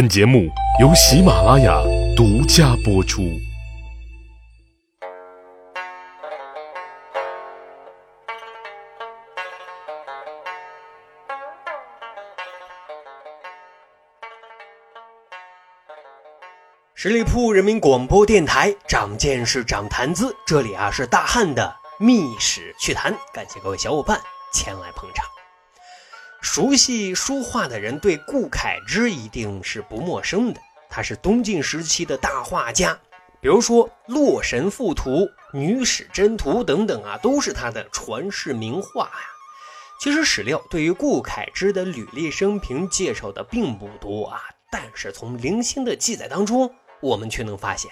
[0.00, 0.48] 本节目
[0.80, 1.78] 由喜马拉雅
[2.16, 3.20] 独家播出。
[16.94, 20.34] 十里铺人民广播电台，长见识，长谈资。
[20.46, 24.18] 这里啊是大汉的密史趣谈，感谢各位小伙伴
[24.50, 25.39] 前来捧场。
[26.40, 32.98] 熟悉书画的人对顾恺之一定是不陌生的，他是东晋时期的大画家，
[33.40, 35.10] 比如说《洛神赋图》
[35.52, 39.12] 《女史箴图》等等啊，都是他的传世名画呀。
[40.00, 44.40] 其实史料对于顾恺之的履历生平介绍的并不多啊，
[44.72, 47.90] 但是从零星的记载当中，我们却能发现，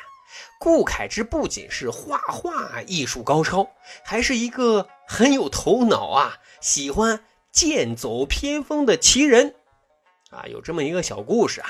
[0.58, 3.68] 顾恺之不仅是画画艺术高超，
[4.06, 7.20] 还是一个很有头脑啊，喜欢。
[7.58, 9.56] 剑走偏锋的奇人，
[10.30, 11.68] 啊，有这么一个小故事啊。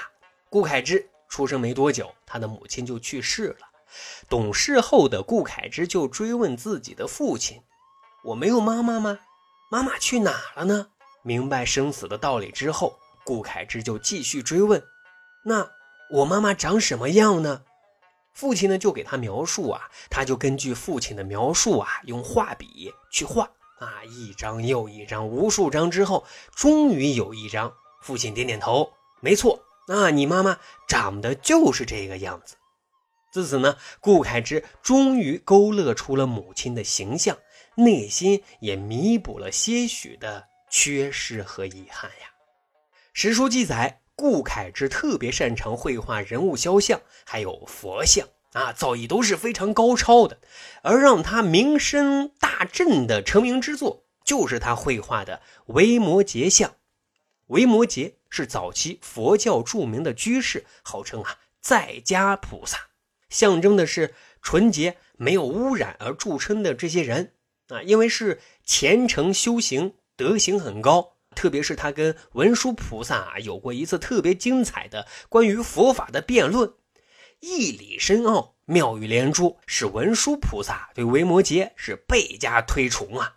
[0.50, 3.70] 顾恺之出生没多久，他的母亲就去世了。
[4.28, 7.62] 懂事后的顾恺之就追问自己的父亲
[8.22, 9.20] ：“我没有妈妈吗？
[9.70, 10.88] 妈妈去哪了呢？”
[11.24, 14.84] 明白生死的道理之后，顾恺之就继续追问
[15.46, 15.70] ：“那
[16.10, 17.62] 我妈妈长什么样呢？”
[18.36, 23.50] 父亲呢就给他描述啊，他就根据父亲的描述啊，用画笔去画。
[23.78, 27.72] 啊，一张又一张，无数张之后，终于有一张。
[28.00, 32.56] 父亲点点头，没错，那你妈妈长得就是这个样子。
[33.32, 37.36] 自此呢，顾恺之终于勾勒出了母亲的形象，
[37.76, 42.28] 内心也弥补了些许的缺失和遗憾呀。
[43.12, 48.26] 史书记载，顾恺之特别擅长绘画人物肖像，还有佛像。
[48.52, 50.38] 啊，造诣都是非常高超的，
[50.82, 56.74] 而让他名声大振的成名之作，就是他绘画的维摩诘像。
[57.48, 62.78] 维摩诘是早期佛教著名的居士，号称啊在家菩萨，
[63.28, 67.32] 象征的是纯洁没有污染而著称的这些人
[67.68, 71.14] 啊，因为是虔诚修行，德行很高。
[71.34, 76.72] 特别是他跟文殊菩萨啊有过一次特别精彩的关于佛法的辩论。
[77.40, 83.36] 义理深奥，妙语连珠，使文殊菩萨对维摩诘是倍加推崇啊。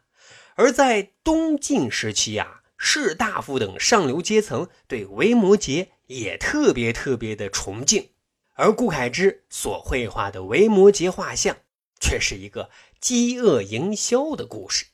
[0.55, 8.09] 而在东晋时期啊，士大夫等上流阶层对维摩诘也特别特别的崇敬。
[8.53, 11.57] 而顾恺之所绘画的维摩诘画像，
[11.99, 12.69] 却是一个
[12.99, 14.87] 饥饿营销的故事。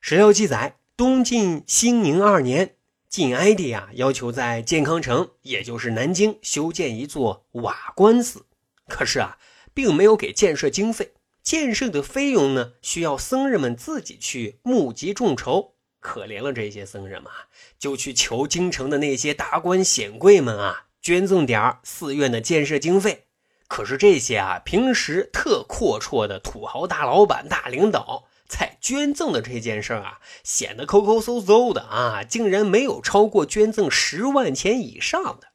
[0.00, 2.76] 史料记载，东晋兴宁二年。
[3.08, 8.44] 晋哀帝啊，要求在建康城，也就是南京修建一座瓦官寺，
[8.86, 9.38] 可是啊，
[9.72, 11.14] 并没有给建设经费。
[11.42, 15.72] 建设的费用呢，需要僧人们自己去募集众筹。
[16.00, 17.30] 可怜了这些僧人嘛，
[17.78, 23.24] 就去求京城的那些达官显贵们啊，捐赠点寺院的建设经费。
[23.66, 28.24] 可是这些啊，平时特阔绰的土豪大老板、大领导。
[28.48, 35.48] 在捐赠的这件事啊，显得抠抠搜搜的啊，竟然没有超过捐赠十万钱以上的。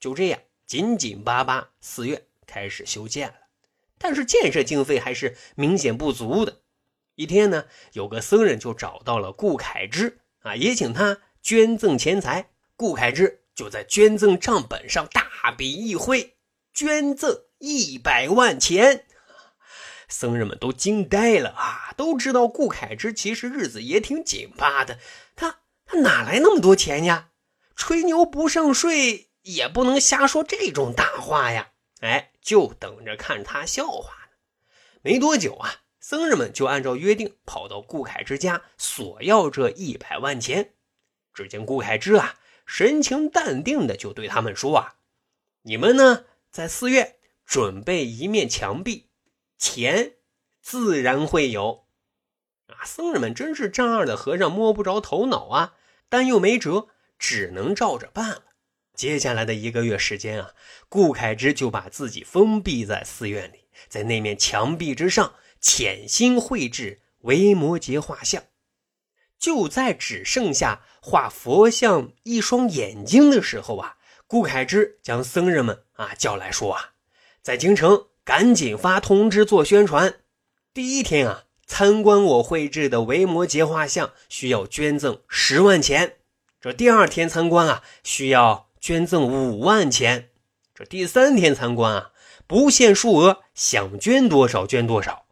[0.00, 3.34] 就这样，紧紧巴巴，寺院开始修建了。
[3.96, 6.62] 但是建设经费还是明显不足的。
[7.14, 12.50] 一天呢，有个僧人就找到了顾恺之啊，也请他捐赠钱财。
[12.76, 16.34] 顾恺之就在捐赠账本上大笔一挥，
[16.72, 19.04] 捐赠一百万钱。
[20.10, 21.94] 僧人们都惊呆了啊！
[21.96, 24.98] 都知道顾恺之其实日子也挺紧巴的，
[25.36, 27.30] 他他哪来那么多钱呀？
[27.76, 31.70] 吹牛不上税，也不能瞎说这种大话呀！
[32.00, 34.36] 哎，就等着看他笑话呢。
[35.00, 40.74] 没多久啊，僧人们就按照约定跑到顾恺之家索要这一百万钱。
[41.32, 42.34] 只见顾恺之啊，
[42.66, 44.96] 神情淡定的就对他们说啊
[45.62, 47.16] ：“你们呢，在寺院
[47.46, 49.06] 准备一面墙壁。”
[49.60, 50.14] 钱
[50.62, 51.84] 自然会有
[52.68, 52.80] 啊！
[52.86, 55.74] 僧人们真是丈二的和尚摸不着头脑啊，
[56.08, 56.88] 但又没辙，
[57.18, 58.44] 只能照着办了。
[58.94, 60.54] 接下来的一个月时间啊，
[60.88, 68.42] 顾恺之就把自己封闭在寺院里，在那面墙壁之上潜心绘制维摩诘画像。
[69.38, 76.92] 就在只剩下画佛像一双眼睛的时候啊，顾恺之将僧人们啊叫来说啊，
[77.42, 78.06] 在京城。
[78.30, 80.20] 赶紧发通知做宣传。
[80.72, 86.18] 第一天啊，参观我绘制的维摩诘画像需要捐赠十万钱。
[86.60, 90.28] 这第二天参观啊，需要捐赠五万钱。
[90.72, 92.12] 这第三天参观啊，
[92.46, 95.26] 不限数额，想捐多少捐多少。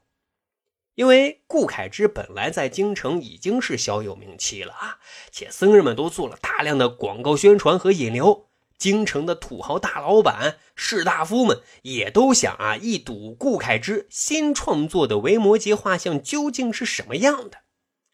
[0.96, 4.98] 因为顾恺之本来在京城已经是小有名气了啊，
[5.30, 8.47] 且僧人们都做了大量的广告宣传和引流。
[8.78, 17.58] 京城的土豪大老板、士大夫们也都想啊，一睹顾恺之新创作的维摩诘画像究竟是什么样的。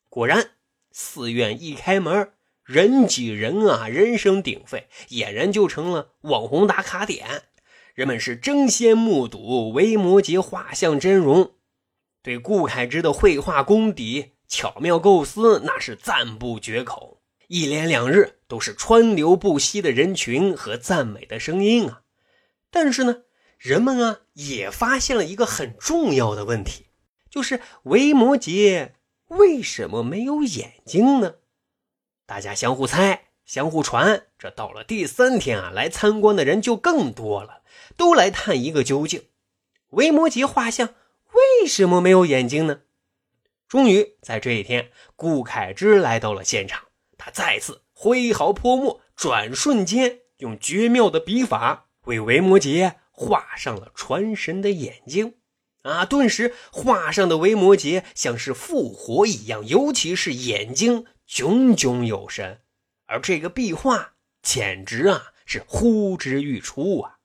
[0.09, 0.53] 果然，
[0.91, 2.33] 寺院一开门，
[2.65, 7.43] 人挤人啊，人声鼎沸，俨然就成了网红打卡点。
[7.95, 11.53] 人们是争先目睹维摩诘画像真容，
[12.23, 17.21] 对顾恺之的绘画功底、巧妙构思那是赞不绝口。
[17.49, 22.03] 一连两日都是川流不息的人群和赞美的声音啊！
[22.71, 23.23] 但是呢，
[23.59, 26.87] 人们啊也发现了一个很重要的问题，
[27.31, 28.93] 就是维摩诘
[29.29, 31.37] 为什么没有眼睛呢？
[32.27, 34.27] 大家相互猜，相互传。
[34.39, 37.63] 这到了第三天啊，来参观的人就更多了。
[37.97, 39.25] 都来探一个究竟，
[39.91, 40.95] 维摩诘画像
[41.33, 42.81] 为什么没有眼睛呢？
[43.69, 46.84] 终于在这一天，顾恺之来到了现场，
[47.25, 55.37] 他再次挥毫泼墨，转瞬间用绝妙的笔法为维摩诘画上了传神的眼睛。
[55.81, 62.61] 啊，顿时画上的维摩诘像是复活一样，尤其是眼睛炯炯有神，
[63.07, 67.21] 而这个壁画简直啊是呼之欲出啊！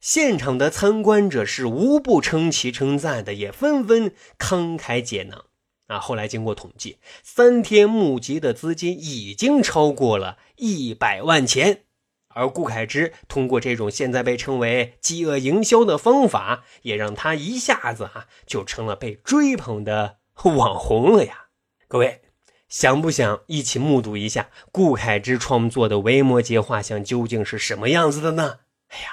[0.00, 5.44] 现场的参观者是无不称奇称赞的，也纷纷慷慨解囊。
[5.86, 11.82] 啊，后来经过统计，三天募集的资金已经超过了一百万钱。
[12.28, 21.46] 而顾恺之通过这种现在被称为“饥饿营销”的方法，也让他一下子啊就成了被追捧的网红了呀！
[21.88, 22.20] 各位，
[22.68, 28.58] 想不想一起目睹一下顾恺之创作的维摩诘画像究竟是什么样子的呢？
[28.88, 29.08] 哎呀！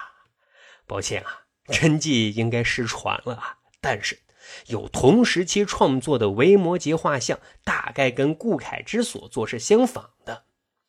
[0.85, 3.59] 抱歉啊，真迹应该失传了啊。
[3.79, 4.19] 但是
[4.67, 10.43] 有同时期创作的维摩诘画像，大概跟顾恺之所作是相仿的。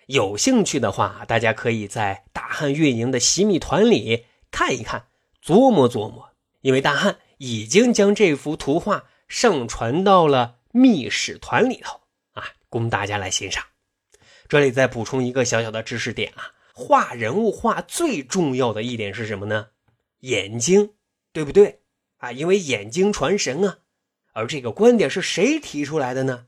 [0.07, 5.07] 有兴趣的话，大家可以在大汉运营的洗米团里看一看，
[5.43, 6.31] 琢磨琢磨。
[6.61, 12.01] 因为大汉已经将这幅图画上传到了密史团里头
[12.33, 13.65] 啊，供大家来欣赏。
[14.49, 19.69] 这里再补充一个小小的知识点啊，画人物画最重要的一点是什么呢？
[20.21, 20.95] 眼睛，
[21.33, 21.81] 对不对
[22.25, 22.33] 啊？
[22.33, 23.79] 因为眼睛传神啊。
[24.33, 26.47] 而这个观点是谁提出来的呢？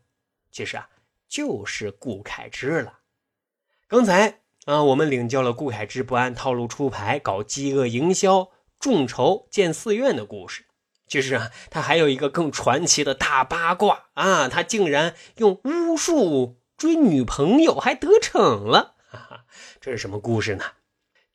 [0.50, 0.88] 其实啊，
[1.28, 3.00] 就是顾恺之了。
[3.86, 8.50] 刚才啊，我们领教了顾恺之不按套路出牌，搞饥饿营销、
[8.80, 10.64] 众筹建寺院的故事。
[11.06, 18.96] 其实啊，他还有一个更传奇的大八卦啊，他竟然用巫术追女朋友，还得逞了。
[19.80, 20.64] 这是什么故事呢？《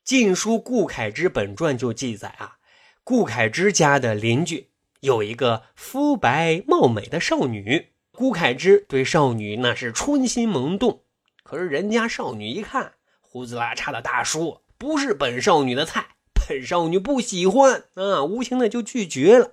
[0.04, 2.58] 晋书·顾恺之本传》就记载啊，
[3.04, 4.68] 顾恺之家的邻居
[5.00, 11.02] 有一个肤白貌美的少女，顾恺之对少女那是春心萌动。
[11.42, 19.50] 可是人家少女一看胡子拉碴的大叔，不是本少女的菜，本少女不喜欢啊，无情的就拒绝了。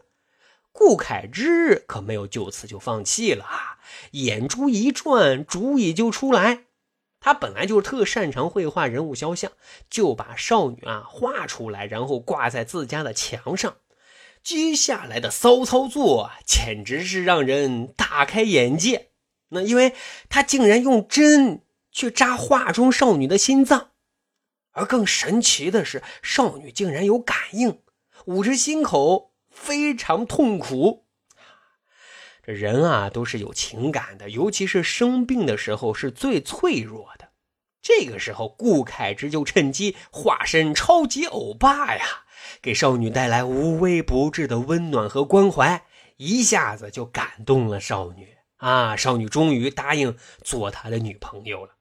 [0.71, 3.79] 顾恺之可没有就此就放弃了啊，
[4.11, 6.65] 眼珠一转，主意就出来。
[7.19, 9.51] 他本来就特擅长绘画人物肖像，
[9.89, 13.77] 就把少女啊画出来，然后挂在自家的墙上。
[14.41, 19.09] 接下来的骚操作简直是让人大开眼界。
[19.49, 19.93] 那因为
[20.29, 23.89] 他竟然用针去扎画中少女的心脏，
[24.71, 27.81] 而更神奇的是，少女竟然有感应，
[28.25, 31.08] 捂着心口非常痛苦。
[32.53, 37.29] 人啊，都是有情感的，尤其是生病的时候是最脆弱的。
[37.81, 42.03] 这个时候，顾恺之就趁机化身超级欧巴呀，
[42.61, 45.85] 给少女带来无微不至的温暖和关怀，
[46.17, 48.95] 一下子就感动了少女啊！
[48.95, 51.75] 少女终于答应做他的女朋友了。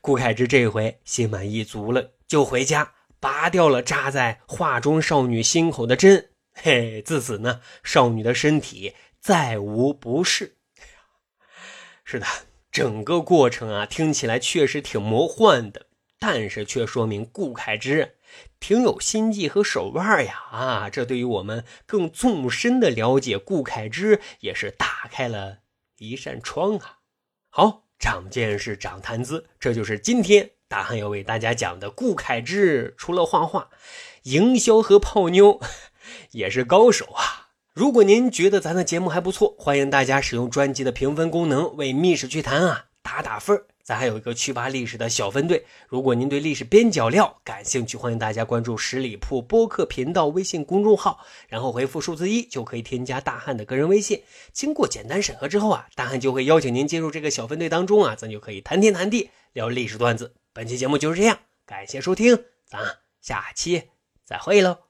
[0.00, 6.30] 顾恺之这回心满意足了，就回家拔掉了扎在画中少女心口的针。
[6.52, 8.94] 嘿，自此呢，少女的身体。
[9.26, 10.54] 再无不是。
[12.04, 12.26] 是的，
[12.70, 15.86] 整个过程啊，听起来确实挺魔幻的，
[16.20, 18.14] 但是却说明顾恺之
[18.60, 20.44] 挺有心计和手腕呀！
[20.52, 25.58] 啊，这对于我们更纵深的了解顾恺之，也是打开了
[25.98, 26.98] 一扇窗啊！
[27.50, 32.94] 好，长见识，长谈资，这就是今天大汉要为大家讲的顾恺之。
[32.96, 33.70] 除了画画，
[34.22, 35.60] 营销和泡妞
[36.30, 37.45] 也是高手啊！
[37.76, 45.62] 如果您觉得咱的节目还不错，欢迎大家使用专辑的评分功能为《密史趣谈》啊打打分咱还有一个趣扒历史的小分队。
[45.86, 54.22] 如果您对历史边角料感兴趣，欢迎大家关注十里铺播客频道微信公众号，然后回复数字一就可以添加大汉的个人微信。
[54.54, 60.32] 经过简单审核之后啊，大汉就会邀请您进入这个小分队当中啊，咱就可以谈天谈地聊历史段子。
[60.54, 62.80] 本期节目就是这样，感谢收听，咱
[63.20, 63.90] 下期
[64.24, 64.85] 再会喽。